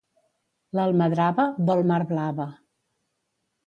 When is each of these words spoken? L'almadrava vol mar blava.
L'almadrava 0.77 1.47
vol 1.71 1.87
mar 1.93 2.01
blava. 2.15 2.53